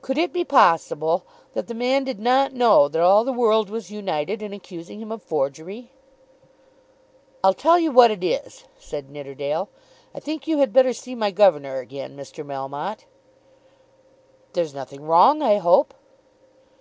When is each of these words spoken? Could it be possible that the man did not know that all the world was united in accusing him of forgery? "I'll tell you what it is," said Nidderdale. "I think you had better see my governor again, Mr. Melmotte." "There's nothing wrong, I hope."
Could 0.00 0.16
it 0.16 0.32
be 0.32 0.44
possible 0.44 1.24
that 1.54 1.66
the 1.66 1.74
man 1.74 2.04
did 2.04 2.20
not 2.20 2.52
know 2.52 2.86
that 2.86 3.02
all 3.02 3.24
the 3.24 3.32
world 3.32 3.68
was 3.68 3.90
united 3.90 4.42
in 4.42 4.52
accusing 4.52 5.00
him 5.02 5.10
of 5.10 5.24
forgery? 5.24 5.90
"I'll 7.42 7.52
tell 7.52 7.76
you 7.76 7.90
what 7.90 8.12
it 8.12 8.22
is," 8.22 8.66
said 8.78 9.10
Nidderdale. 9.10 9.68
"I 10.14 10.20
think 10.20 10.46
you 10.46 10.58
had 10.58 10.72
better 10.72 10.92
see 10.92 11.16
my 11.16 11.32
governor 11.32 11.78
again, 11.80 12.16
Mr. 12.16 12.46
Melmotte." 12.46 13.06
"There's 14.52 14.72
nothing 14.72 15.02
wrong, 15.02 15.42
I 15.42 15.58
hope." 15.58 15.94